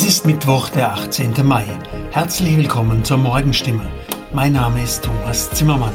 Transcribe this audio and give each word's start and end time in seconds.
Es 0.00 0.06
ist 0.06 0.24
Mittwoch, 0.24 0.70
der 0.70 0.94
18. 0.94 1.46
Mai. 1.46 1.62
Herzlich 2.10 2.56
willkommen 2.56 3.04
zur 3.04 3.18
Morgenstimme. 3.18 3.86
Mein 4.32 4.54
Name 4.54 4.82
ist 4.82 5.04
Thomas 5.04 5.50
Zimmermann. 5.50 5.92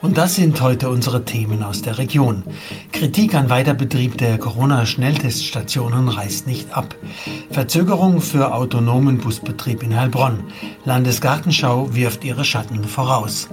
Und 0.00 0.16
das 0.16 0.36
sind 0.36 0.60
heute 0.60 0.88
unsere 0.88 1.24
Themen 1.24 1.64
aus 1.64 1.82
der 1.82 1.98
Region. 1.98 2.44
Kritik 2.92 3.34
an 3.34 3.50
Weiterbetrieb 3.50 4.16
der 4.18 4.38
Corona-Schnellteststationen 4.38 6.08
reißt 6.08 6.46
nicht 6.46 6.72
ab. 6.72 6.94
Verzögerung 7.50 8.20
für 8.20 8.54
autonomen 8.54 9.18
Busbetrieb 9.18 9.82
in 9.82 9.98
Heilbronn. 9.98 10.44
Landesgartenschau 10.84 11.96
wirft 11.96 12.22
ihre 12.22 12.44
Schatten 12.44 12.84
voraus. 12.84 13.48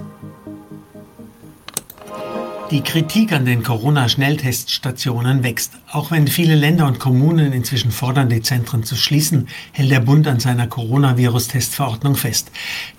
Die 2.70 2.82
Kritik 2.82 3.32
an 3.32 3.46
den 3.46 3.62
Corona-Schnellteststationen 3.62 5.42
wächst. 5.42 5.72
Auch 5.90 6.10
wenn 6.10 6.28
viele 6.28 6.54
Länder 6.54 6.86
und 6.86 6.98
Kommunen 6.98 7.54
inzwischen 7.54 7.90
fordern, 7.90 8.28
die 8.28 8.42
Zentren 8.42 8.84
zu 8.84 8.94
schließen, 8.94 9.48
hält 9.72 9.90
der 9.90 10.00
Bund 10.00 10.28
an 10.28 10.38
seiner 10.38 10.66
Coronavirus-Testverordnung 10.66 12.14
fest. 12.14 12.50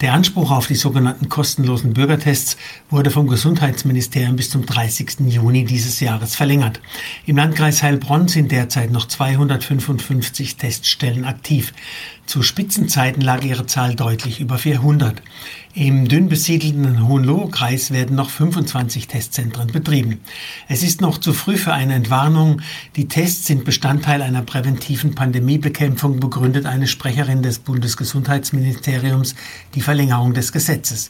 Der 0.01 0.13
Anspruch 0.13 0.49
auf 0.49 0.65
die 0.65 0.73
sogenannten 0.73 1.29
kostenlosen 1.29 1.93
Bürgertests 1.93 2.57
wurde 2.89 3.11
vom 3.11 3.27
Gesundheitsministerium 3.27 4.37
bis 4.37 4.49
zum 4.49 4.65
30. 4.65 5.19
Juni 5.27 5.65
dieses 5.65 5.99
Jahres 5.99 6.35
verlängert. 6.35 6.81
Im 7.27 7.37
Landkreis 7.37 7.83
Heilbronn 7.83 8.27
sind 8.27 8.51
derzeit 8.51 8.89
noch 8.89 9.07
255 9.07 10.55
Teststellen 10.55 11.25
aktiv. 11.25 11.73
Zu 12.29 12.43
Spitzenzeiten 12.43 13.23
lag 13.23 13.43
ihre 13.43 13.65
Zahl 13.65 13.95
deutlich 13.95 14.39
über 14.39 14.59
400. 14.59 15.19
Im 15.73 16.07
dünn 16.07 16.29
besiedelten 16.29 17.07
Hohenlohe-Kreis 17.07 17.89
werden 17.89 18.15
noch 18.15 18.29
25 18.29 19.07
Testzentren 19.07 19.71
betrieben. 19.71 20.19
Es 20.67 20.83
ist 20.83 21.01
noch 21.01 21.17
zu 21.17 21.33
früh 21.33 21.57
für 21.57 21.73
eine 21.73 21.95
Entwarnung. 21.95 22.61
Die 22.95 23.07
Tests 23.07 23.47
sind 23.47 23.65
Bestandteil 23.65 24.21
einer 24.21 24.43
präventiven 24.43 25.15
Pandemiebekämpfung, 25.15 26.19
begründet 26.19 26.67
eine 26.67 26.85
Sprecherin 26.85 27.41
des 27.41 27.57
Bundesgesundheitsministeriums 27.57 29.33
die 29.73 29.81
Verlängerung 29.81 30.35
des 30.35 30.51
Gesetzes. 30.51 31.09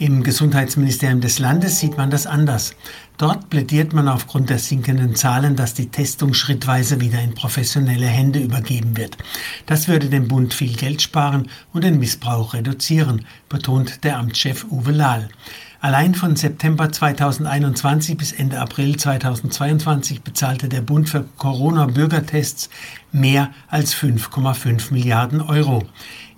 Im 0.00 0.22
Gesundheitsministerium 0.22 1.20
des 1.20 1.38
Landes 1.40 1.78
sieht 1.78 1.98
man 1.98 2.08
das 2.08 2.26
anders. 2.26 2.74
Dort 3.18 3.50
plädiert 3.50 3.92
man 3.92 4.08
aufgrund 4.08 4.48
der 4.48 4.58
sinkenden 4.58 5.14
Zahlen, 5.14 5.56
dass 5.56 5.74
die 5.74 5.90
Testung 5.90 6.32
schrittweise 6.32 7.02
wieder 7.02 7.20
in 7.20 7.34
professionelle 7.34 8.06
Hände 8.06 8.38
übergeben 8.38 8.96
wird. 8.96 9.18
Das 9.66 9.88
würde 9.88 10.08
dem 10.08 10.26
Bund 10.26 10.54
viel 10.54 10.74
Geld 10.74 11.02
sparen 11.02 11.50
und 11.74 11.84
den 11.84 11.98
Missbrauch 11.98 12.54
reduzieren, 12.54 13.26
betont 13.50 14.02
der 14.02 14.16
Amtschef 14.16 14.64
Uwe 14.70 14.92
Lahl. 14.92 15.28
Allein 15.82 16.14
von 16.14 16.36
September 16.36 16.92
2021 16.92 18.18
bis 18.18 18.32
Ende 18.32 18.58
April 18.58 18.96
2022 18.96 20.20
bezahlte 20.20 20.68
der 20.68 20.82
Bund 20.82 21.08
für 21.08 21.24
Corona-Bürgertests 21.38 22.68
mehr 23.12 23.50
als 23.66 23.94
5,5 23.94 24.92
Milliarden 24.92 25.40
Euro. 25.40 25.82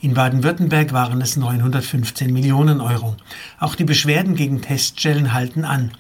In 0.01 0.15
Baden-Württemberg 0.15 0.93
waren 0.93 1.21
es 1.21 1.37
915 1.37 2.33
Millionen 2.33 2.81
Euro. 2.81 3.17
Auch 3.59 3.75
die 3.75 3.83
Beschwerden 3.83 4.37
gegen 4.37 4.63
Teststellen 4.63 5.33
halten 5.33 5.65
an. 5.65 5.91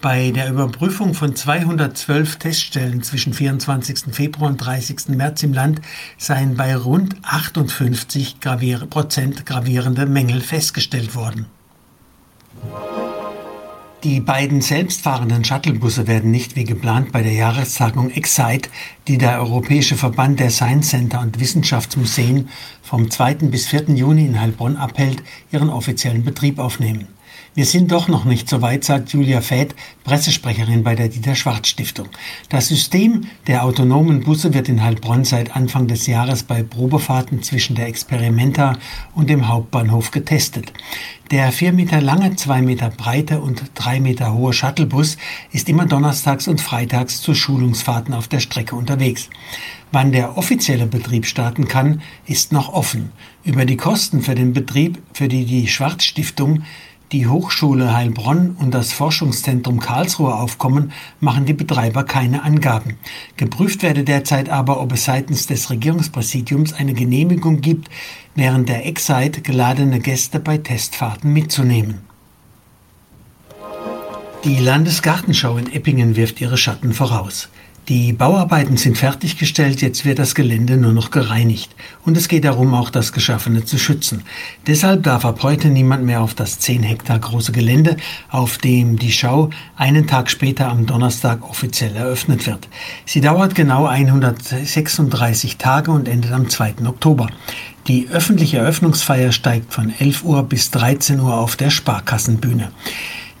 Bei 0.00 0.30
der 0.30 0.48
Überprüfung 0.48 1.12
von 1.12 1.36
212 1.36 2.36
Teststellen 2.36 3.02
zwischen 3.02 3.34
24. 3.34 4.14
Februar 4.14 4.48
und 4.48 4.56
30. 4.56 5.08
März 5.08 5.42
im 5.42 5.52
Land 5.52 5.82
seien 6.16 6.56
bei 6.56 6.74
rund 6.74 7.14
58 7.22 8.36
Prozent 8.88 9.44
gravierende 9.44 10.06
Mängel 10.06 10.40
festgestellt 10.40 11.14
worden. 11.14 11.44
Die 14.04 14.20
beiden 14.20 14.60
selbstfahrenden 14.60 15.44
Shuttlebusse 15.44 16.06
werden 16.06 16.30
nicht 16.30 16.54
wie 16.54 16.62
geplant 16.64 17.10
bei 17.10 17.22
der 17.22 17.32
Jahrestagung 17.32 18.10
Excite, 18.10 18.68
die 19.08 19.18
der 19.18 19.40
Europäische 19.40 19.96
Verband 19.96 20.38
der 20.38 20.50
Science 20.50 20.90
Center 20.90 21.20
und 21.20 21.40
Wissenschaftsmuseen 21.40 22.48
vom 22.82 23.10
2. 23.10 23.34
bis 23.50 23.66
4. 23.66 23.96
Juni 23.96 24.26
in 24.26 24.40
Heilbronn 24.40 24.76
abhält, 24.76 25.24
ihren 25.50 25.70
offiziellen 25.70 26.24
Betrieb 26.24 26.60
aufnehmen. 26.60 27.08
Wir 27.56 27.64
sind 27.64 27.90
doch 27.90 28.06
noch 28.06 28.26
nicht 28.26 28.50
so 28.50 28.60
weit, 28.60 28.84
sagt 28.84 29.14
Julia 29.14 29.40
Fäth, 29.40 29.74
Pressesprecherin 30.04 30.82
bei 30.82 30.94
der 30.94 31.08
Dieter 31.08 31.34
Schwarz 31.34 31.68
Stiftung. 31.68 32.08
Das 32.50 32.68
System 32.68 33.28
der 33.46 33.64
autonomen 33.64 34.22
Busse 34.24 34.52
wird 34.52 34.68
in 34.68 34.82
Heilbronn 34.82 35.24
seit 35.24 35.56
Anfang 35.56 35.86
des 35.86 36.06
Jahres 36.06 36.42
bei 36.42 36.62
Probefahrten 36.62 37.42
zwischen 37.42 37.74
der 37.74 37.86
Experimenta 37.86 38.74
und 39.14 39.30
dem 39.30 39.48
Hauptbahnhof 39.48 40.10
getestet. 40.10 40.70
Der 41.30 41.50
vier 41.50 41.72
Meter 41.72 42.02
lange, 42.02 42.36
zwei 42.36 42.60
Meter 42.60 42.90
breite 42.90 43.40
und 43.40 43.62
drei 43.74 44.00
Meter 44.00 44.34
hohe 44.34 44.52
Shuttlebus 44.52 45.16
ist 45.50 45.70
immer 45.70 45.86
donnerstags 45.86 46.48
und 46.48 46.60
freitags 46.60 47.22
zu 47.22 47.34
Schulungsfahrten 47.34 48.12
auf 48.12 48.28
der 48.28 48.40
Strecke 48.40 48.76
unterwegs. 48.76 49.30
Wann 49.92 50.12
der 50.12 50.36
offizielle 50.36 50.86
Betrieb 50.86 51.24
starten 51.24 51.68
kann, 51.68 52.02
ist 52.26 52.52
noch 52.52 52.74
offen. 52.74 53.12
Über 53.44 53.64
die 53.64 53.78
Kosten 53.78 54.20
für 54.20 54.34
den 54.34 54.52
Betrieb, 54.52 55.00
für 55.14 55.28
die 55.28 55.46
die 55.46 55.68
Schwarz 55.68 56.04
Stiftung 56.04 56.64
die 57.12 57.26
Hochschule 57.26 57.94
Heilbronn 57.94 58.56
und 58.58 58.74
das 58.74 58.92
Forschungszentrum 58.92 59.78
Karlsruhe 59.78 60.34
aufkommen, 60.34 60.92
machen 61.20 61.46
die 61.46 61.52
Betreiber 61.52 62.04
keine 62.04 62.42
Angaben. 62.42 62.96
Geprüft 63.36 63.82
werde 63.82 64.02
derzeit 64.02 64.48
aber, 64.48 64.80
ob 64.80 64.92
es 64.92 65.04
seitens 65.04 65.46
des 65.46 65.70
Regierungspräsidiums 65.70 66.72
eine 66.72 66.94
Genehmigung 66.94 67.60
gibt, 67.60 67.88
während 68.34 68.68
der 68.68 68.86
Excite 68.86 69.40
geladene 69.40 70.00
Gäste 70.00 70.40
bei 70.40 70.58
Testfahrten 70.58 71.32
mitzunehmen. 71.32 72.00
Die 74.44 74.58
Landesgartenschau 74.58 75.56
in 75.58 75.72
Eppingen 75.72 76.16
wirft 76.16 76.40
ihre 76.40 76.56
Schatten 76.56 76.92
voraus. 76.92 77.48
Die 77.88 78.12
Bauarbeiten 78.12 78.76
sind 78.76 78.98
fertiggestellt, 78.98 79.80
jetzt 79.80 80.04
wird 80.04 80.18
das 80.18 80.34
Gelände 80.34 80.76
nur 80.76 80.92
noch 80.92 81.12
gereinigt. 81.12 81.70
Und 82.04 82.16
es 82.16 82.26
geht 82.26 82.44
darum, 82.44 82.74
auch 82.74 82.90
das 82.90 83.12
Geschaffene 83.12 83.64
zu 83.64 83.78
schützen. 83.78 84.22
Deshalb 84.66 85.04
darf 85.04 85.24
ab 85.24 85.44
heute 85.44 85.68
niemand 85.68 86.04
mehr 86.04 86.20
auf 86.20 86.34
das 86.34 86.58
10 86.58 86.82
Hektar 86.82 87.20
große 87.20 87.52
Gelände, 87.52 87.96
auf 88.28 88.58
dem 88.58 88.98
die 88.98 89.12
Schau 89.12 89.50
einen 89.76 90.08
Tag 90.08 90.30
später 90.30 90.68
am 90.68 90.86
Donnerstag 90.86 91.48
offiziell 91.48 91.94
eröffnet 91.94 92.48
wird. 92.48 92.66
Sie 93.04 93.20
dauert 93.20 93.54
genau 93.54 93.86
136 93.86 95.56
Tage 95.56 95.92
und 95.92 96.08
endet 96.08 96.32
am 96.32 96.48
2. 96.48 96.74
Oktober. 96.86 97.28
Die 97.86 98.08
öffentliche 98.08 98.56
Eröffnungsfeier 98.56 99.30
steigt 99.30 99.72
von 99.72 99.94
11 99.96 100.24
Uhr 100.24 100.42
bis 100.42 100.72
13 100.72 101.20
Uhr 101.20 101.34
auf 101.34 101.54
der 101.54 101.70
Sparkassenbühne. 101.70 102.72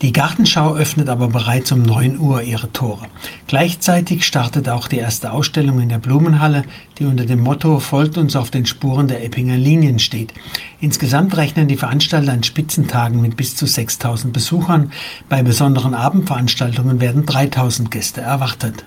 Die 0.02 0.12
Gartenschau 0.12 0.74
öffnet 0.74 1.08
aber 1.08 1.28
bereits 1.28 1.72
um 1.72 1.82
9 1.82 2.18
Uhr 2.18 2.42
ihre 2.42 2.70
Tore. 2.70 3.06
Gleichzeitig 3.46 4.26
startet 4.26 4.68
auch 4.68 4.88
die 4.88 4.98
erste 4.98 5.32
Ausstellung 5.32 5.80
in 5.80 5.88
der 5.88 5.98
Blumenhalle, 5.98 6.64
die 6.98 7.06
unter 7.06 7.24
dem 7.24 7.40
Motto 7.40 7.78
Folgt 7.80 8.18
uns 8.18 8.36
auf 8.36 8.50
den 8.50 8.66
Spuren 8.66 9.08
der 9.08 9.24
Eppinger 9.24 9.56
Linien 9.56 9.98
steht. 9.98 10.34
Insgesamt 10.80 11.34
rechnen 11.38 11.66
die 11.66 11.78
Veranstalter 11.78 12.32
an 12.32 12.42
Spitzentagen 12.42 13.22
mit 13.22 13.38
bis 13.38 13.56
zu 13.56 13.66
6000 13.66 14.34
Besuchern. 14.34 14.92
Bei 15.30 15.42
besonderen 15.42 15.94
Abendveranstaltungen 15.94 17.00
werden 17.00 17.24
3000 17.24 17.90
Gäste 17.90 18.20
erwartet. 18.20 18.84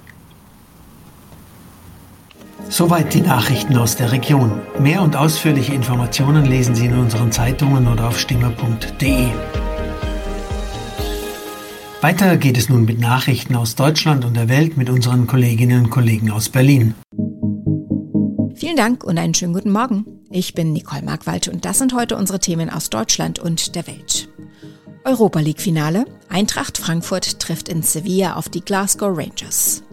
Soweit 2.70 3.16
die 3.16 3.22
Nachrichten 3.22 3.76
aus 3.78 3.96
der 3.96 4.12
Region. 4.12 4.62
Mehr 4.80 5.02
und 5.02 5.16
ausführliche 5.16 5.74
Informationen 5.74 6.46
lesen 6.46 6.76
Sie 6.76 6.86
in 6.86 7.00
unseren 7.00 7.32
Zeitungen 7.32 7.88
oder 7.88 8.10
auf 8.10 8.20
stimme.de. 8.20 9.30
Weiter 12.02 12.38
geht 12.38 12.58
es 12.58 12.70
nun 12.70 12.86
mit 12.86 12.98
Nachrichten 12.98 13.58
aus 13.58 13.76
Deutschland 13.76 14.24
und 14.24 14.34
der 14.34 14.48
Welt 14.48 14.78
mit 14.78 14.90
unseren 14.90 15.28
Kolleginnen 15.28 15.84
und 15.84 15.90
Kollegen 15.90 16.32
aus 16.32 16.48
Berlin. 16.48 16.96
Vielen 18.56 18.78
Dank 18.78 19.04
und 19.04 19.18
einen 19.18 19.34
schönen 19.34 19.52
guten 19.52 19.72
Morgen. 19.72 20.06
Ich 20.32 20.54
bin 20.54 20.72
Nicole 20.72 21.02
Markwald 21.02 21.50
und 21.50 21.66
das 21.66 21.78
sind 21.78 21.94
heute 21.94 22.16
unsere 22.16 22.40
Themen 22.40 22.70
aus 22.70 22.90
Deutschland 22.90 23.40
und 23.40 23.76
der 23.76 23.86
Welt. 23.86 24.30
Europa 25.04 25.42
League 25.42 25.60
Finale. 25.60 26.06
Eintracht 26.30 26.78
Frankfurt 26.78 27.42
trifft 27.42 27.68
in 27.68 27.82
Sevilla 27.82 28.36
auf 28.36 28.48
die 28.48 28.62
Glasgow 28.62 29.12
Rangers. 29.14 29.84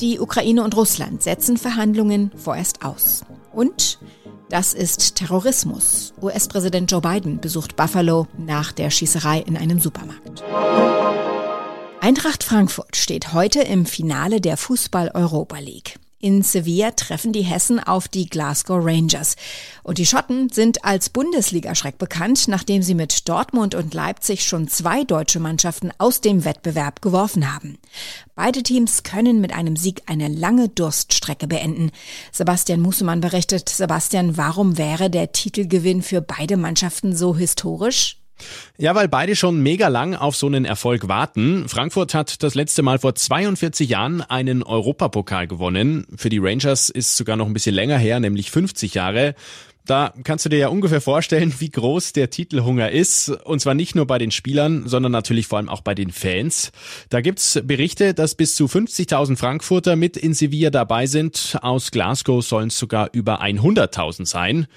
Die 0.00 0.18
Ukraine 0.18 0.64
und 0.64 0.76
Russland 0.76 1.22
setzen 1.22 1.56
Verhandlungen 1.56 2.32
vorerst 2.34 2.84
aus. 2.84 3.24
Und 3.52 4.00
das 4.48 4.74
ist 4.74 5.14
Terrorismus. 5.14 6.12
US-Präsident 6.20 6.90
Joe 6.90 7.00
Biden 7.00 7.40
besucht 7.40 7.76
Buffalo 7.76 8.26
nach 8.36 8.72
der 8.72 8.90
Schießerei 8.90 9.38
in 9.46 9.56
einem 9.56 9.78
Supermarkt. 9.78 10.42
Eintracht 12.02 12.44
Frankfurt 12.44 12.96
steht 12.96 13.34
heute 13.34 13.60
im 13.60 13.84
Finale 13.84 14.40
der 14.40 14.56
Fußball-Europa 14.56 15.58
League. 15.58 15.98
In 16.18 16.42
Sevilla 16.42 16.92
treffen 16.92 17.34
die 17.34 17.42
Hessen 17.42 17.78
auf 17.78 18.08
die 18.08 18.26
Glasgow 18.26 18.82
Rangers. 18.82 19.36
Und 19.82 19.98
die 19.98 20.06
Schotten 20.06 20.48
sind 20.48 20.82
als 20.82 21.10
Bundesligaschreck 21.10 21.98
bekannt, 21.98 22.48
nachdem 22.48 22.82
sie 22.82 22.94
mit 22.94 23.28
Dortmund 23.28 23.74
und 23.74 23.92
Leipzig 23.92 24.44
schon 24.44 24.66
zwei 24.66 25.04
deutsche 25.04 25.40
Mannschaften 25.40 25.92
aus 25.98 26.22
dem 26.22 26.46
Wettbewerb 26.46 27.02
geworfen 27.02 27.54
haben. 27.54 27.78
Beide 28.34 28.62
Teams 28.62 29.02
können 29.02 29.42
mit 29.42 29.52
einem 29.52 29.76
Sieg 29.76 30.02
eine 30.06 30.28
lange 30.28 30.70
Durststrecke 30.70 31.46
beenden. 31.46 31.90
Sebastian 32.32 32.80
Musemann 32.80 33.20
berichtet, 33.20 33.68
Sebastian, 33.68 34.38
warum 34.38 34.78
wäre 34.78 35.10
der 35.10 35.32
Titelgewinn 35.32 36.00
für 36.00 36.22
beide 36.22 36.56
Mannschaften 36.56 37.14
so 37.14 37.36
historisch? 37.36 38.19
Ja, 38.78 38.94
weil 38.94 39.08
beide 39.08 39.36
schon 39.36 39.62
mega 39.62 39.88
lang 39.88 40.14
auf 40.14 40.36
so 40.36 40.46
einen 40.46 40.64
Erfolg 40.64 41.08
warten. 41.08 41.68
Frankfurt 41.68 42.14
hat 42.14 42.42
das 42.42 42.54
letzte 42.54 42.82
Mal 42.82 42.98
vor 42.98 43.14
42 43.14 43.88
Jahren 43.88 44.22
einen 44.22 44.62
Europapokal 44.62 45.46
gewonnen. 45.46 46.06
Für 46.16 46.28
die 46.28 46.38
Rangers 46.38 46.88
ist 46.88 47.16
sogar 47.16 47.36
noch 47.36 47.46
ein 47.46 47.52
bisschen 47.52 47.74
länger 47.74 47.98
her, 47.98 48.20
nämlich 48.20 48.50
50 48.50 48.94
Jahre. 48.94 49.34
Da 49.90 50.14
kannst 50.22 50.44
du 50.44 50.48
dir 50.50 50.58
ja 50.58 50.68
ungefähr 50.68 51.00
vorstellen, 51.00 51.52
wie 51.58 51.70
groß 51.70 52.12
der 52.12 52.30
Titelhunger 52.30 52.90
ist. 52.90 53.28
Und 53.28 53.60
zwar 53.60 53.74
nicht 53.74 53.96
nur 53.96 54.06
bei 54.06 54.18
den 54.18 54.30
Spielern, 54.30 54.86
sondern 54.86 55.10
natürlich 55.10 55.48
vor 55.48 55.58
allem 55.58 55.68
auch 55.68 55.80
bei 55.80 55.96
den 55.96 56.12
Fans. 56.12 56.70
Da 57.08 57.20
gibt's 57.20 57.60
Berichte, 57.64 58.14
dass 58.14 58.36
bis 58.36 58.54
zu 58.54 58.66
50.000 58.66 59.36
Frankfurter 59.36 59.96
mit 59.96 60.16
in 60.16 60.32
Sevilla 60.32 60.70
dabei 60.70 61.06
sind. 61.06 61.58
Aus 61.62 61.90
Glasgow 61.90 62.44
sollen 62.44 62.68
es 62.68 62.78
sogar 62.78 63.08
über 63.12 63.42
100.000 63.42 64.26
sein. 64.26 64.68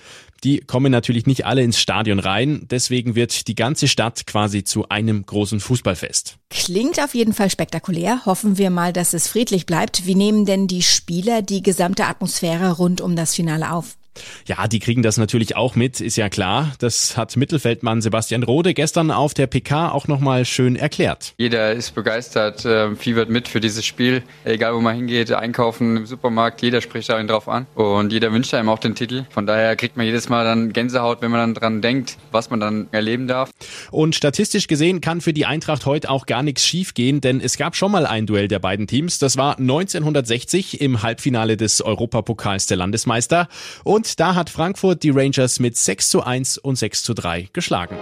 Die 0.44 0.60
kommen 0.60 0.92
natürlich 0.92 1.25
nicht 1.25 1.45
alle 1.45 1.63
ins 1.63 1.80
Stadion 1.80 2.19
rein. 2.19 2.68
Deswegen 2.69 3.16
wird 3.16 3.48
die 3.48 3.56
ganze 3.56 3.88
Stadt 3.88 4.25
quasi 4.25 4.63
zu 4.63 4.90
einem 4.90 5.25
großen 5.25 5.60
Fußballfest. 5.60 6.38
Klingt 6.50 7.01
auf 7.01 7.16
jeden 7.16 7.34
Fall 7.34 7.50
spektakulär. 7.50 8.25
Hoffen 8.25 8.57
wir 8.57 8.69
mal, 8.69 8.92
dass 8.92 9.13
es 9.13 9.28
friedlich 9.28 9.66
bleibt. 9.66 10.06
Wie 10.06 10.16
nehmen 10.16 10.45
denn 10.45 10.68
die 10.68 10.81
Spieler 10.81 11.42
die 11.42 11.63
gesamte 11.63 12.06
Atmosphäre 12.06 12.74
rund 12.74 13.00
um 13.00 13.16
das 13.16 13.36
Finale 13.36 13.72
auf? 13.72 13.98
Ja, 14.45 14.68
die 14.68 14.80
kriegen 14.80 15.04
das 15.04 15.18
natürlich 15.18 15.56
auch 15.56 15.75
mit, 15.75 16.01
ist 16.01 16.18
ja 16.18 16.30
klar. 16.30 16.74
Das 16.80 17.18
hat 17.18 17.36
Mittelfeldmann 17.36 18.01
Sebastian 18.01 18.44
Rode 18.44 18.74
gestern 18.74 19.12
auf 19.12 19.33
der 19.33 19.48
PK 19.48 19.89
auch 19.89 20.07
nochmal 20.07 20.45
schön 20.45 20.75
erklärt. 20.75 21.33
Jeder 21.38 21.71
ist 21.71 21.95
begeistert, 21.95 22.65
äh, 22.65 22.95
fiebert 22.95 23.30
mit 23.30 23.48
für 23.48 23.60
dieses 23.60 23.86
Spiel. 23.86 24.24
Egal 24.44 24.75
wo 24.75 24.81
man 24.81 24.95
hingeht, 24.95 25.31
einkaufen 25.31 25.98
im 25.98 26.06
Supermarkt, 26.06 26.62
jeder 26.62 26.81
spricht 26.81 27.10
da 27.10 27.21
drauf 27.24 27.48
an. 27.48 27.68
Und 27.75 28.12
jeder 28.12 28.31
wünscht 28.31 28.54
einem 28.54 28.69
auch 28.69 28.80
den 28.80 28.95
Titel. 28.95 29.25
Von 29.30 29.48
daher 29.48 29.75
kriegt 29.75 29.98
man 29.98 30.06
jedes 30.06 30.30
Mal 30.30 30.44
dann 30.44 30.74
Gänsehaut, 30.74 31.21
wenn 31.21 31.31
man 31.31 31.39
dann 31.39 31.54
dran 31.54 31.81
denkt, 31.81 32.18
was 32.31 32.50
man 32.50 32.59
dann 32.59 32.88
erleben 32.92 33.27
darf. 33.27 33.51
Und 33.92 34.16
statistisch 34.16 34.68
gesehen 34.68 35.01
kann 35.01 35.21
für 35.21 35.33
die 35.33 35.45
Eintracht 35.45 35.86
heute 35.86 36.09
auch 36.09 36.25
gar 36.25 36.44
nichts 36.44 36.66
schiefgehen, 36.66 37.21
denn 37.21 37.39
es 37.39 37.57
gab 37.57 37.75
schon 37.75 37.92
mal 37.92 38.06
ein 38.06 38.25
Duell 38.25 38.48
der 38.48 38.59
beiden 38.59 38.88
Teams. 38.88 39.19
Das 39.19 39.38
war 39.38 39.57
1960 39.57 40.81
im 40.81 41.01
Halbfinale 41.01 41.57
des 41.57 41.81
Europapokals 41.81 42.68
der 42.68 42.77
Landesmeister. 42.77 43.48
Und 43.83 44.02
und 44.03 44.19
da 44.19 44.35
hat 44.35 44.50
Frankfurt 44.50 45.01
die 45.03 45.11
Rangers 45.11 45.61
mit 45.61 45.77
6 45.77 46.09
zu 46.09 46.23
1 46.23 46.57
und 46.57 46.75
6 46.75 47.03
zu 47.03 47.13
3 47.13 47.47
geschlagen. 47.53 47.95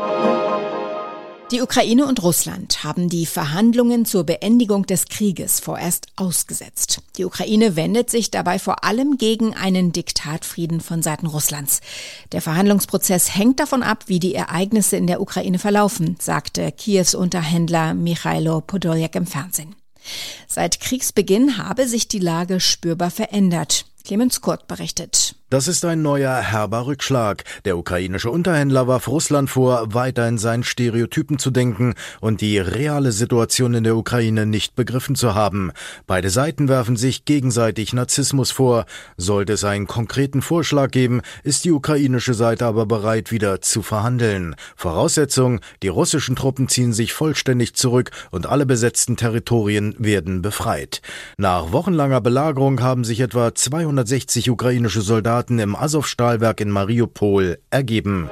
Die 1.52 1.62
Ukraine 1.62 2.08
und 2.08 2.24
Russland 2.24 2.84
haben 2.84 3.08
die 3.08 3.28
Verhandlungen 3.28 4.06
zur 4.06 4.24
Beendigung 4.24 4.88
des 4.88 5.06
Krieges 5.06 5.60
vorerst 5.60 6.08
ausgesetzt. 6.16 7.02
Die 7.18 7.26
Ukraine 7.26 7.76
wendet 7.76 8.10
sich 8.10 8.32
dabei 8.32 8.58
vor 8.58 8.84
allem 8.84 9.20
gegen 9.20 9.54
einen 9.54 9.92
Diktatfrieden 9.92 10.82
von 10.82 11.04
Seiten 11.04 11.28
Russlands. 11.28 11.82
Der 12.32 12.42
Verhandlungsprozess 12.42 13.36
hängt 13.36 13.60
davon 13.60 13.84
ab, 13.84 14.06
wie 14.08 14.20
die 14.20 14.34
Ereignisse 14.34 14.98
in 14.98 15.06
der 15.06 15.22
Ukraine 15.22 15.60
verlaufen, 15.60 16.16
sagte 16.20 16.72
Kiews 16.72 17.14
Unterhändler 17.14 17.94
Michailo 17.94 18.62
Podoljak 18.62 19.14
im 19.14 19.28
Fernsehen. 19.28 19.76
Seit 20.48 20.80
Kriegsbeginn 20.80 21.60
habe 21.60 21.88
sich 21.88 22.08
die 22.08 22.18
Lage 22.18 22.60
spürbar 22.60 23.12
verändert. 23.12 23.86
Clemens 24.04 24.42
Kurt 24.42 24.68
berichtet. 24.68 25.36
Das 25.52 25.68
ist 25.68 25.84
ein 25.84 26.02
neuer 26.02 26.38
herber 26.38 26.86
Rückschlag. 26.86 27.44
Der 27.66 27.78
ukrainische 27.78 28.32
Unterhändler 28.32 28.88
warf 28.88 29.10
Russland 29.10 29.50
vor, 29.50 29.94
weiter 29.94 30.26
in 30.26 30.38
seinen 30.38 30.64
Stereotypen 30.64 31.40
zu 31.40 31.52
denken 31.52 31.94
und 32.22 32.40
die 32.40 32.58
reale 32.58 33.12
Situation 33.12 33.74
in 33.74 33.84
der 33.84 33.98
Ukraine 33.98 34.46
nicht 34.46 34.78
begriffen 34.78 35.16
zu 35.16 35.36
haben. 35.36 35.74
Beide 36.08 36.30
Seiten 36.30 36.70
werfen 36.70 36.96
sich 36.96 37.26
gegenseitig 37.26 37.92
Narzissmus 37.92 38.50
vor. 38.52 38.86
Sollte 39.18 39.52
es 39.52 39.66
einen 39.66 39.88
konkreten 39.88 40.42
Vorschlag 40.42 40.90
geben, 40.92 41.20
ist 41.44 41.66
die 41.66 41.74
ukrainische 41.74 42.34
Seite 42.34 42.66
aber 42.66 42.86
bereit, 42.86 43.34
wieder 43.34 43.60
zu 43.60 43.82
verhandeln. 43.82 44.56
Voraussetzung, 44.78 45.60
die 45.84 45.90
russischen 45.90 46.38
Truppen 46.38 46.70
ziehen 46.70 46.94
sich 46.94 47.12
vollständig 47.12 47.74
zurück 47.74 48.12
und 48.32 48.46
alle 48.46 48.66
besetzten 48.66 49.18
Territorien 49.18 49.96
werden 49.98 50.42
befreit. 50.42 51.02
Nach 51.36 51.74
wochenlanger 51.74 52.22
Belagerung 52.22 52.80
haben 52.80 53.04
sich 53.04 53.20
etwa 53.20 53.54
260 53.54 54.50
ukrainische 54.50 55.02
Soldaten 55.02 55.41
Soldaten 55.42 55.58
im 55.58 55.76
Azov-Stahlwerk 55.76 56.62
in 56.62 56.70
Mariupol 56.70 57.58
ergeben. 57.72 58.30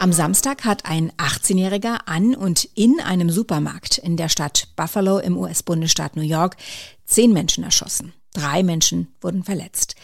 Am 0.00 0.12
Samstag 0.12 0.64
hat 0.64 0.84
ein 0.84 1.12
18-Jähriger 1.12 2.00
an 2.06 2.34
und 2.34 2.64
in 2.74 2.98
einem 3.00 3.30
Supermarkt 3.30 3.98
in 3.98 4.16
der 4.16 4.28
Stadt 4.28 4.66
Buffalo 4.74 5.18
im 5.18 5.36
US-Bundesstaat 5.36 6.16
New 6.16 6.22
York 6.22 6.56
zehn 7.04 7.32
Menschen 7.32 7.62
erschossen. 7.62 8.12
Drei 8.32 8.64
Menschen 8.64 9.14
wurden 9.20 9.44
verletzt. 9.44 9.94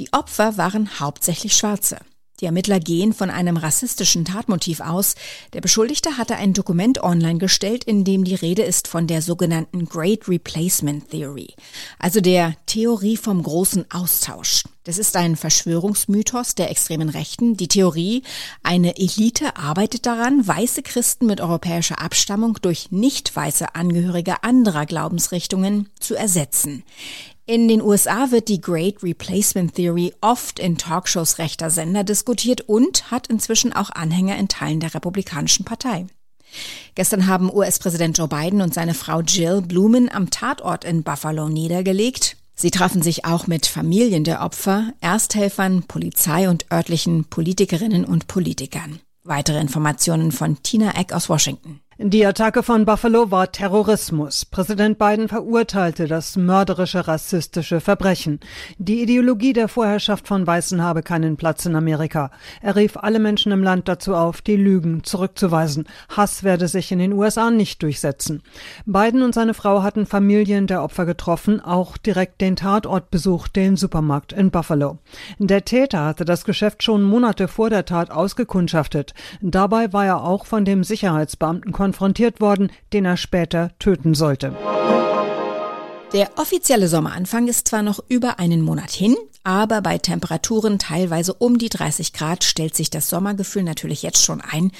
Die 0.00 0.12
Opfer 0.12 0.56
waren 0.56 0.98
hauptsächlich 0.98 1.54
Schwarze. 1.54 1.98
Die 2.42 2.46
Ermittler 2.46 2.80
gehen 2.80 3.12
von 3.12 3.30
einem 3.30 3.56
rassistischen 3.56 4.24
Tatmotiv 4.24 4.80
aus. 4.80 5.14
Der 5.52 5.60
Beschuldigte 5.60 6.18
hatte 6.18 6.34
ein 6.34 6.54
Dokument 6.54 7.00
online 7.00 7.38
gestellt, 7.38 7.84
in 7.84 8.02
dem 8.02 8.24
die 8.24 8.34
Rede 8.34 8.62
ist 8.62 8.88
von 8.88 9.06
der 9.06 9.22
sogenannten 9.22 9.84
Great 9.84 10.28
Replacement 10.28 11.08
Theory, 11.10 11.54
also 12.00 12.20
der 12.20 12.56
Theorie 12.66 13.16
vom 13.16 13.44
großen 13.44 13.88
Austausch. 13.92 14.64
Das 14.84 14.98
ist 14.98 15.14
ein 15.16 15.36
Verschwörungsmythos 15.36 16.56
der 16.56 16.70
extremen 16.70 17.08
Rechten. 17.08 17.56
Die 17.56 17.68
Theorie, 17.68 18.24
eine 18.64 18.96
Elite 18.98 19.56
arbeitet 19.56 20.06
daran, 20.06 20.46
weiße 20.46 20.82
Christen 20.82 21.26
mit 21.26 21.40
europäischer 21.40 22.00
Abstammung 22.00 22.58
durch 22.62 22.90
nicht 22.90 23.34
weiße 23.34 23.76
Angehörige 23.76 24.42
anderer 24.42 24.86
Glaubensrichtungen 24.86 25.88
zu 26.00 26.16
ersetzen. 26.16 26.82
In 27.46 27.68
den 27.68 27.80
USA 27.80 28.32
wird 28.32 28.48
die 28.48 28.60
Great 28.60 29.02
Replacement 29.04 29.74
Theory 29.74 30.14
oft 30.20 30.58
in 30.58 30.78
Talkshows 30.78 31.38
rechter 31.38 31.70
Sender 31.70 32.02
diskutiert 32.02 32.62
und 32.62 33.10
hat 33.10 33.28
inzwischen 33.28 33.72
auch 33.72 33.90
Anhänger 33.90 34.36
in 34.36 34.48
Teilen 34.48 34.80
der 34.80 34.94
Republikanischen 34.94 35.64
Partei. 35.64 36.06
Gestern 36.94 37.26
haben 37.28 37.52
US-Präsident 37.52 38.18
Joe 38.18 38.28
Biden 38.28 38.62
und 38.62 38.74
seine 38.74 38.94
Frau 38.94 39.20
Jill 39.20 39.62
Blumen 39.62 40.10
am 40.10 40.30
Tatort 40.30 40.84
in 40.84 41.02
Buffalo 41.02 41.48
niedergelegt. 41.48 42.36
Sie 42.54 42.70
trafen 42.70 43.02
sich 43.02 43.24
auch 43.24 43.46
mit 43.46 43.66
Familien 43.66 44.24
der 44.24 44.42
Opfer, 44.42 44.92
Ersthelfern, 45.00 45.82
Polizei 45.84 46.48
und 46.48 46.72
örtlichen 46.72 47.26
Politikerinnen 47.26 48.04
und 48.04 48.26
Politikern. 48.26 49.00
Weitere 49.24 49.60
Informationen 49.60 50.32
von 50.32 50.62
Tina 50.62 50.96
Eck 50.98 51.12
aus 51.12 51.28
Washington. 51.28 51.81
Die 51.98 52.24
Attacke 52.24 52.62
von 52.62 52.86
Buffalo 52.86 53.30
war 53.30 53.52
Terrorismus. 53.52 54.46
Präsident 54.46 54.98
Biden 54.98 55.28
verurteilte 55.28 56.06
das 56.06 56.36
mörderische 56.36 57.06
rassistische 57.06 57.80
Verbrechen. 57.80 58.40
Die 58.78 59.02
Ideologie 59.02 59.52
der 59.52 59.68
Vorherrschaft 59.68 60.26
von 60.26 60.46
Weißen 60.46 60.82
habe 60.82 61.02
keinen 61.02 61.36
Platz 61.36 61.66
in 61.66 61.76
Amerika. 61.76 62.30
Er 62.62 62.76
rief 62.76 62.96
alle 62.96 63.18
Menschen 63.18 63.52
im 63.52 63.62
Land 63.62 63.88
dazu 63.88 64.14
auf, 64.14 64.40
die 64.40 64.56
Lügen 64.56 65.04
zurückzuweisen. 65.04 65.86
Hass 66.08 66.42
werde 66.42 66.66
sich 66.66 66.90
in 66.92 66.98
den 66.98 67.12
USA 67.12 67.50
nicht 67.50 67.82
durchsetzen. 67.82 68.42
Biden 68.86 69.22
und 69.22 69.34
seine 69.34 69.52
Frau 69.52 69.82
hatten 69.82 70.06
Familien 70.06 70.66
der 70.66 70.82
Opfer 70.82 71.04
getroffen, 71.04 71.60
auch 71.60 71.98
direkt 71.98 72.40
den 72.40 72.56
Tatort 72.56 73.10
besucht, 73.10 73.54
den 73.54 73.76
Supermarkt 73.76 74.32
in 74.32 74.50
Buffalo. 74.50 74.96
Der 75.38 75.66
Täter 75.66 76.06
hatte 76.06 76.24
das 76.24 76.44
Geschäft 76.46 76.82
schon 76.82 77.02
Monate 77.02 77.48
vor 77.48 77.68
der 77.68 77.84
Tat 77.84 78.10
ausgekundschaftet. 78.10 79.12
Dabei 79.42 79.92
war 79.92 80.06
er 80.06 80.24
auch 80.24 80.46
von 80.46 80.64
dem 80.64 80.84
Sicherheitsbeamten 80.84 81.70
konfrontiert 81.82 82.40
worden, 82.40 82.70
den 82.92 83.04
er 83.04 83.16
später 83.16 83.72
töten 83.80 84.14
sollte. 84.14 84.54
Der 86.12 86.30
offizielle 86.36 86.86
Sommeranfang 86.86 87.48
ist 87.48 87.66
zwar 87.66 87.82
noch 87.82 87.98
über 88.06 88.38
einen 88.38 88.60
Monat 88.60 88.92
hin, 88.92 89.16
aber 89.42 89.80
bei 89.80 89.98
Temperaturen 89.98 90.78
teilweise 90.78 91.34
um 91.34 91.58
die 91.58 91.70
30 91.70 92.12
Grad 92.12 92.44
stellt 92.44 92.76
sich 92.76 92.90
das 92.90 93.08
Sommergefühl 93.08 93.64
natürlich 93.64 94.02
jetzt 94.02 94.22
schon 94.22 94.40
ein. 94.40 94.70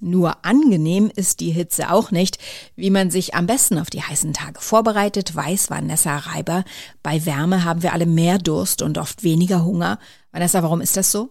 Nur 0.00 0.44
angenehm 0.44 1.12
ist 1.14 1.38
die 1.38 1.52
Hitze 1.52 1.92
auch 1.92 2.10
nicht. 2.10 2.38
Wie 2.74 2.90
man 2.90 3.12
sich 3.12 3.36
am 3.36 3.46
besten 3.46 3.78
auf 3.78 3.88
die 3.88 4.02
heißen 4.02 4.32
Tage 4.32 4.60
vorbereitet, 4.60 5.36
weiß 5.36 5.70
Vanessa 5.70 6.16
Reiber. 6.16 6.64
Bei 7.04 7.24
Wärme 7.24 7.62
haben 7.62 7.84
wir 7.84 7.92
alle 7.92 8.06
mehr 8.06 8.38
Durst 8.38 8.82
und 8.82 8.98
oft 8.98 9.22
weniger 9.22 9.64
Hunger. 9.64 10.00
Vanessa, 10.32 10.64
warum 10.64 10.80
ist 10.80 10.96
das 10.96 11.12
so? 11.12 11.30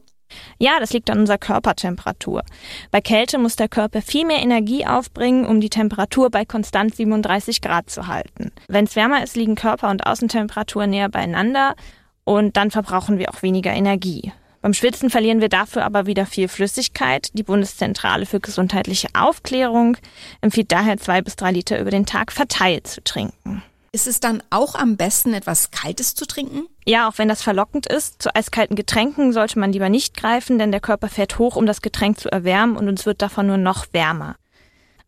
Ja, 0.60 0.80
das 0.80 0.94
liegt 0.94 1.10
an 1.10 1.20
unserer 1.20 1.38
Körpertemperatur. 1.38 2.44
Bei 2.92 3.02
Kälte 3.02 3.38
muss 3.38 3.56
der 3.56 3.70
Körper 3.70 4.02
viel 4.02 4.26
mehr 4.26 4.42
Energie 4.42 4.86
aufbringen, 4.86 5.46
um 5.46 5.62
die 5.62 5.70
Temperatur 5.70 6.30
bei 6.30 6.46
konstant 6.46 6.96
37 6.96 7.62
Grad 7.62 7.90
zu 7.90 8.08
halten. 8.08 8.52
Wenn 8.68 8.86
es 8.86 8.96
wärmer 8.96 9.24
ist, 9.24 9.36
liegen 9.36 9.56
Körper- 9.56 9.90
und 9.90 10.06
Außentemperatur 10.06 10.88
näher 10.88 11.10
beieinander 11.10 11.76
und 12.24 12.58
dann 12.58 12.72
verbrauchen 12.72 13.20
wir 13.20 13.30
auch 13.30 13.42
weniger 13.42 13.72
Energie. 13.72 14.32
Beim 14.62 14.74
Schwitzen 14.74 15.10
verlieren 15.10 15.40
wir 15.40 15.50
dafür 15.50 15.86
aber 15.86 16.08
wieder 16.08 16.26
viel 16.26 16.48
Flüssigkeit. 16.48 17.30
Die 17.34 17.44
Bundeszentrale 17.44 18.26
für 18.26 18.40
gesundheitliche 18.40 19.08
Aufklärung 19.14 19.98
empfiehlt 20.42 20.72
daher 20.72 20.98
zwei 20.98 21.22
bis 21.22 21.36
drei 21.36 21.52
Liter 21.52 21.80
über 21.80 21.92
den 21.92 22.06
Tag 22.06 22.32
verteilt 22.32 22.88
zu 22.88 23.02
trinken. 23.04 23.64
Ist 23.92 24.08
es 24.08 24.20
dann 24.20 24.44
auch 24.50 24.76
am 24.76 24.98
besten, 24.98 25.34
etwas 25.34 25.72
Kaltes 25.72 26.14
zu 26.14 26.26
trinken? 26.26 26.68
Ja, 26.86 27.08
auch 27.10 27.18
wenn 27.18 27.28
das 27.28 27.42
verlockend 27.42 27.88
ist. 27.88 28.22
Zu 28.22 28.36
eiskalten 28.36 28.76
Getränken 28.76 29.34
sollte 29.34 29.60
man 29.60 29.72
lieber 29.72 29.90
nicht 29.90 30.16
greifen, 30.16 30.58
denn 30.60 30.72
der 30.72 30.82
Körper 30.82 31.08
fährt 31.08 31.40
hoch, 31.40 31.56
um 31.56 31.66
das 31.66 31.82
Getränk 31.82 32.20
zu 32.20 32.32
erwärmen 32.32 32.78
und 32.78 32.88
uns 32.88 33.06
wird 33.06 33.22
davon 33.22 33.48
nur 33.48 33.58
noch 33.58 33.88
wärmer. 33.94 34.36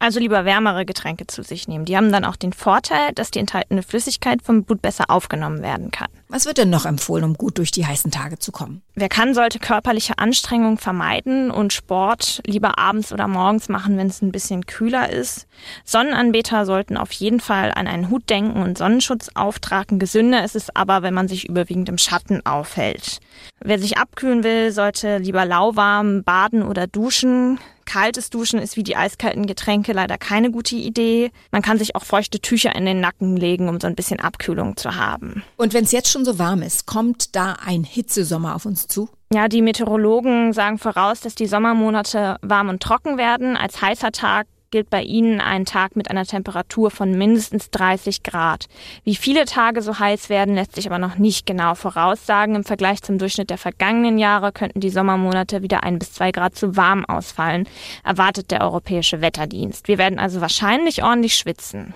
Also 0.02 0.22
lieber 0.22 0.46
wärmere 0.46 0.86
Getränke 0.86 1.28
zu 1.28 1.44
sich 1.44 1.68
nehmen. 1.68 1.84
Die 1.84 1.98
haben 1.98 2.12
dann 2.14 2.24
auch 2.24 2.38
den 2.38 2.54
Vorteil, 2.54 3.12
dass 3.14 3.32
die 3.32 3.40
enthaltene 3.40 3.84
Flüssigkeit 3.84 4.42
vom 4.42 4.64
Blut 4.64 4.82
besser 4.82 5.06
aufgenommen 5.10 5.62
werden 5.62 5.92
kann. 5.92 6.08
Was 6.30 6.46
wird 6.46 6.58
denn 6.58 6.70
noch 6.70 6.86
empfohlen, 6.86 7.26
um 7.26 7.34
gut 7.34 7.58
durch 7.58 7.72
die 7.72 7.86
heißen 7.86 8.10
Tage 8.10 8.40
zu 8.40 8.54
kommen? 8.54 8.82
Wer 8.96 9.10
kann, 9.10 9.34
sollte 9.34 9.60
körperliche 9.60 10.18
Anstrengung 10.18 10.78
vermeiden 10.78 11.52
und 11.52 11.74
Sport 11.74 12.42
lieber 12.46 12.80
abends 12.80 13.12
oder 13.12 13.28
morgens 13.28 13.68
machen, 13.68 13.98
wenn 13.98 14.08
es 14.08 14.22
ein 14.22 14.32
bisschen 14.32 14.66
kühler 14.66 15.10
ist. 15.10 15.48
Sonnenanbeter 15.84 16.66
sollten 16.66 16.96
auf 16.96 17.12
jeden 17.12 17.42
Fall 17.42 17.74
an 17.76 17.88
einen 17.88 18.10
Hut 18.10 18.30
denken 18.30 18.62
und 18.62 18.78
Sonnenschutz 18.78 19.32
auftragen. 19.34 20.00
Gesünder 20.00 20.46
ist 20.46 20.56
es 20.56 20.74
aber, 20.74 21.02
wenn 21.02 21.14
man 21.14 21.28
sich 21.28 21.50
überwiegend 21.50 21.90
im 21.90 21.98
Schatten 21.98 22.46
aufhält. 22.46 23.20
Wer 23.60 23.80
sich 23.80 23.98
abkühlen 23.98 24.46
will, 24.46 24.72
sollte 24.72 25.18
lieber 25.18 25.46
lauwarm 25.46 26.24
baden 26.24 26.64
oder 26.64 26.88
duschen. 26.88 27.60
Kaltes 27.90 28.30
Duschen 28.30 28.60
ist 28.60 28.78
wie 28.78 28.84
die 28.84 28.96
eiskalten 28.96 29.48
Getränke 29.48 29.94
leider 29.94 30.20
keine 30.20 30.52
gute 30.52 30.76
Idee. 30.76 31.32
Man 31.52 31.64
kann 31.64 31.80
sich 31.80 31.96
auch 31.96 32.06
feuchte 32.06 32.40
Tücher 32.40 32.76
in 32.76 32.86
den 32.86 33.00
Nacken 33.00 33.36
legen, 33.36 33.68
um 33.68 33.80
so 33.80 33.88
ein 33.88 33.96
bisschen 33.96 34.20
Abkühlung 34.20 34.78
zu 34.78 34.96
haben. 34.96 35.44
Und 35.58 35.74
wenn 35.74 35.86
es 35.86 35.92
jetzt 35.92 36.12
schon 36.12 36.24
so 36.24 36.38
warm 36.38 36.62
ist, 36.62 36.86
kommt 36.86 37.36
da 37.36 37.58
ein 37.66 37.84
Hitzesommer 37.84 38.56
auf 38.56 38.68
uns 38.68 38.88
zu? 38.88 39.10
Ja, 39.34 39.48
die 39.48 39.64
Meteorologen 39.64 40.54
sagen 40.54 40.78
voraus, 40.78 41.22
dass 41.22 41.34
die 41.34 41.48
Sommermonate 41.48 42.38
warm 42.44 42.70
und 42.70 42.84
trocken 42.84 43.18
werden. 43.18 43.58
Als 43.58 43.82
heißer 43.82 44.12
Tag 44.12 44.46
gilt 44.72 44.90
bei 44.90 45.02
Ihnen 45.02 45.42
ein 45.42 45.66
Tag 45.66 45.96
mit 45.96 46.10
einer 46.10 46.26
Temperatur 46.26 46.92
von 46.92 47.18
mindestens 47.18 47.70
30 47.72 48.24
Grad. 48.24 48.66
Wie 49.04 49.16
viele 49.16 49.46
Tage 49.46 49.82
so 49.82 50.00
heiß 50.00 50.30
werden, 50.30 50.56
lässt 50.56 50.76
sich 50.76 50.88
aber 50.88 51.00
noch 51.00 51.18
nicht 51.18 51.46
genau 51.46 51.76
voraussagen. 51.76 52.56
Im 52.56 52.64
Vergleich 52.64 53.02
zum 53.02 53.18
Durchschnitt 53.18 53.50
der 53.50 53.58
vergangenen 53.58 54.18
Jahre 54.18 54.52
könnten 54.52 54.80
die 54.80 54.90
Sommermonate 54.90 55.64
wieder 55.64 55.84
ein 55.84 56.00
bis 56.00 56.14
zwei 56.14 56.32
Grad 56.32 56.56
zu 56.56 56.76
warm 56.76 57.06
ausfallen, 57.06 57.68
erwartet 58.04 58.52
der 58.52 58.62
Europäische 58.62 59.22
Wetterdienst. 59.22 59.88
Wir 59.88 59.98
werden 59.98 60.20
also 60.20 60.42
wahrscheinlich 60.42 61.04
ordentlich 61.04 61.36
schwitzen. 61.36 61.94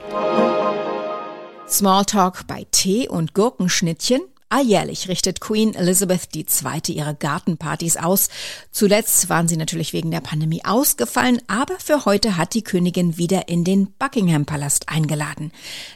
Smalltalk 1.67 2.45
bei 2.47 2.65
Tee 2.71 3.07
und 3.07 3.33
Gurkenschnittchen 3.33 4.21
Alljährlich 4.53 5.07
richtet 5.07 5.41
Queen 5.41 5.73
Elizabeth 5.73 6.27
II. 6.35 6.45
ihre 6.89 7.15
Gartenpartys 7.15 7.97
aus. 7.97 8.29
Zuletzt 8.71 9.27
waren 9.27 9.47
sie 9.47 9.57
natürlich 9.57 9.93
wegen 9.93 10.11
der 10.11 10.21
Pandemie 10.21 10.63
ausgefallen, 10.63 11.41
aber 11.47 11.79
für 11.79 12.05
heute 12.05 12.37
hat 12.37 12.53
die 12.53 12.61
Königin 12.61 13.17
wieder 13.17 13.47
in 13.47 13.63
den 13.63 13.91
Buckingham 13.93 14.45
Palast 14.45 14.89
eingeladen. 14.89 15.51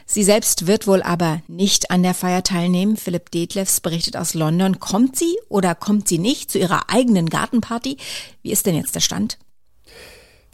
Sie 0.06 0.24
selbst 0.24 0.66
wird 0.66 0.88
wohl 0.88 1.04
aber 1.04 1.40
nicht 1.46 1.92
an 1.92 2.02
der 2.02 2.14
Feier 2.14 2.42
teilnehmen. 2.42 2.96
Philipp 2.96 3.30
Detlefs 3.30 3.80
berichtet 3.80 4.16
aus 4.16 4.34
London. 4.34 4.80
Kommt 4.80 5.14
sie 5.14 5.36
oder 5.48 5.76
kommt 5.76 6.08
sie 6.08 6.18
nicht 6.18 6.50
zu 6.50 6.58
ihrer 6.58 6.90
eigenen 6.90 7.30
Gartenparty? 7.30 7.96
Wie 8.42 8.50
ist 8.50 8.66
denn 8.66 8.74
jetzt 8.74 8.96
der 8.96 9.00
Stand? 9.00 9.38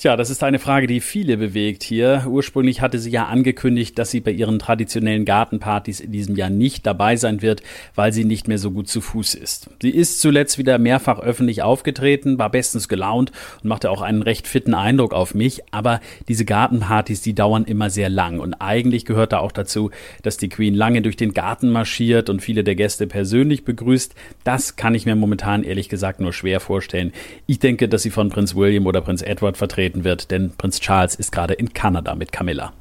Tja, 0.04 0.18
das 0.18 0.28
ist 0.28 0.44
eine 0.44 0.58
Frage, 0.58 0.86
die 0.86 1.00
viele 1.00 1.38
bewegt 1.38 1.82
hier. 1.82 2.26
Ursprünglich 2.28 2.82
hatte 2.82 2.98
sie 2.98 3.08
ja 3.08 3.24
angekündigt, 3.24 3.98
dass 3.98 4.10
sie 4.10 4.20
bei 4.20 4.32
ihren 4.32 4.58
traditionellen 4.58 5.24
Gartenpartys 5.24 6.00
in 6.00 6.12
diesem 6.12 6.36
Jahr 6.36 6.50
nicht 6.50 6.84
dabei 6.84 7.16
sein 7.16 7.40
wird, 7.40 7.62
weil 7.94 8.12
sie 8.12 8.26
nicht 8.26 8.46
mehr 8.46 8.58
so 8.58 8.70
gut 8.70 8.86
zu 8.86 9.00
Fuß 9.00 9.34
ist. 9.34 9.70
Sie 9.80 9.88
ist 9.88 10.20
zuletzt 10.20 10.58
wieder 10.58 10.76
mehrfach 10.76 11.20
öffentlich 11.20 11.62
aufgetreten, 11.62 12.38
war 12.38 12.50
bestens 12.50 12.90
gelaunt 12.90 13.32
und 13.62 13.70
machte 13.70 13.90
auch 13.90 14.02
einen 14.02 14.20
recht 14.20 14.46
fitten 14.46 14.74
Eindruck 14.74 15.14
auf 15.14 15.34
mich. 15.34 15.62
Aber 15.70 16.02
diese 16.28 16.44
Gartenpartys, 16.44 17.22
die 17.22 17.34
dauern 17.34 17.64
immer 17.64 17.88
sehr 17.88 18.10
lang. 18.10 18.40
Und 18.40 18.52
eigentlich 18.60 19.06
gehört 19.06 19.32
da 19.32 19.38
auch 19.38 19.52
dazu, 19.52 19.90
dass 20.20 20.36
die 20.36 20.50
Queen 20.50 20.74
lange 20.74 21.00
durch 21.00 21.16
den 21.16 21.32
Garten 21.32 21.70
marschiert 21.72 22.28
und 22.28 22.42
viele 22.42 22.62
der 22.62 22.74
Gäste 22.74 23.06
persönlich 23.06 23.64
begrüßt. 23.64 24.14
Das 24.44 24.76
kann 24.76 24.94
ich 24.94 25.06
mir 25.06 25.16
momentan 25.16 25.64
ehrlich 25.64 25.88
gesagt 25.88 26.20
nur 26.20 26.34
schwer 26.34 26.60
vorstellen. 26.60 27.14
Ich 27.46 27.58
denke, 27.58 27.88
dass 27.88 28.02
sie 28.02 28.10
von 28.10 28.28
Prinz 28.28 28.54
William 28.54 28.86
oder 28.86 29.00
Prinz 29.00 29.22
Edward 29.22 29.56
vertreten 29.56 29.93
vertreten 29.94 30.04
wird, 30.04 30.30
denn 30.30 30.50
Prinz 30.56 30.80
Charles 30.80 31.14
ist 31.14 31.32
gerade 31.32 31.54
in 31.54 31.72
Kanada 31.72 32.14
mit 32.14 32.32
Camilla. 32.32 32.72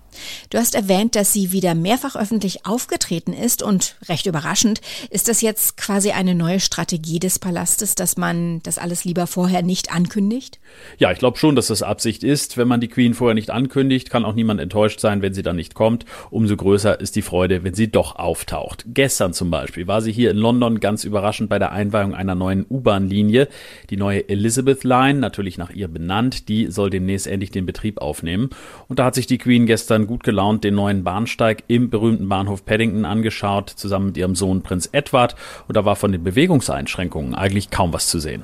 Du 0.50 0.58
hast 0.58 0.76
erwähnt, 0.76 1.16
dass 1.16 1.34
sie 1.34 1.52
wieder 1.52 1.76
mehrfach 1.76 2.16
öffentlich 2.16 2.66
aufgetreten 2.66 3.34
ist 3.34 3.64
und 3.64 3.96
recht 4.08 4.26
überraschend, 4.26 4.82
ist 5.10 5.28
das 5.28 5.42
jetzt 5.42 5.78
quasi 5.78 6.12
eine 6.12 6.36
neue 6.36 6.60
Strategie 6.60 7.20
des 7.20 7.40
Palastes, 7.40 7.96
dass 7.96 8.18
man 8.18 8.62
das 8.64 8.78
alles 8.78 9.06
lieber 9.06 9.28
vorher 9.28 9.62
nicht 9.62 9.94
ankündigt? 9.94 10.60
Ja, 10.98 11.12
ich 11.12 11.20
glaube 11.20 11.38
schon, 11.38 11.56
dass 11.56 11.68
das 11.68 11.84
Absicht 11.84 12.24
ist. 12.24 12.58
Wenn 12.58 12.68
man 12.68 12.82
die 12.82 12.88
Queen 12.88 13.14
vorher 13.14 13.36
nicht 13.36 13.50
ankündigt, 13.50 14.10
kann 14.10 14.26
auch 14.26 14.34
niemand 14.34 14.60
enttäuscht 14.60 15.00
sein, 15.00 15.22
wenn 15.22 15.34
sie 15.34 15.44
dann 15.44 15.56
nicht 15.56 15.74
kommt. 15.74 16.06
Umso 16.30 16.56
größer 16.56 17.00
ist 17.00 17.16
die 17.16 17.22
Freude, 17.22 17.64
wenn 17.64 17.74
sie 17.74 17.92
doch 17.92 18.16
auftaucht. 18.16 18.86
Gestern 18.88 19.34
zum 19.34 19.52
Beispiel 19.52 19.88
war 19.88 20.02
sie 20.02 20.12
hier 20.12 20.32
in 20.32 20.38
London 20.38 20.80
ganz 20.80 21.04
überraschend 21.04 21.50
bei 21.50 21.60
der 21.60 21.72
Einweihung 21.72 22.14
einer 22.14 22.36
neuen 22.36 22.66
U-Bahn-Linie. 22.70 23.48
Die 23.90 23.98
neue 23.98 24.28
Elizabeth 24.30 24.84
Line, 24.84 25.20
natürlich 25.20 25.58
nach 25.58 25.72
ihr 25.72 25.88
benannt, 25.88 26.48
die 26.50 26.68
soll 26.68 26.90
demnächst 26.90 27.28
endlich 27.28 27.52
den 27.52 27.66
Betrieb 27.66 28.00
aufnehmen. 28.00 28.50
Und 28.88 29.00
da 29.00 29.06
hat 29.06 29.16
sich 29.16 29.28
die 29.28 29.38
Queen 29.38 29.66
gestern 29.66 30.03
dann 30.04 30.08
gut 30.08 30.24
gelaunt 30.24 30.64
den 30.64 30.76
neuen 30.76 31.04
Bahnsteig 31.04 31.64
im 31.68 31.90
berühmten 31.90 32.28
Bahnhof 32.28 32.66
Paddington 32.66 33.06
angeschaut, 33.06 33.70
zusammen 33.70 34.08
mit 34.08 34.18
ihrem 34.18 34.36
Sohn 34.36 34.62
Prinz 34.62 34.90
Edward. 34.92 35.36
Und 35.68 35.78
da 35.78 35.86
war 35.86 35.96
von 35.96 36.12
den 36.12 36.24
Bewegungseinschränkungen 36.24 37.36
eigentlich 37.36 37.70
kaum 37.70 37.94
was 37.94 38.08
zu 38.08 38.20
sehen. 38.20 38.44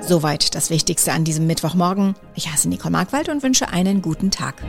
Soweit 0.00 0.54
das 0.54 0.70
Wichtigste 0.70 1.12
an 1.12 1.24
diesem 1.24 1.46
Mittwochmorgen. 1.46 2.14
Ich 2.34 2.50
heiße 2.50 2.68
Nicole 2.68 2.90
Markwald 2.90 3.28
und 3.28 3.42
wünsche 3.42 3.68
einen 3.68 4.02
guten 4.02 4.30
Tag. 4.30 4.62